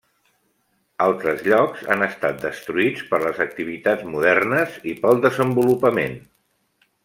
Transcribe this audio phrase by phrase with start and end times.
[1.05, 6.21] Altres llocs han estat destruïts per les activitats modernes i pel desenvolupament.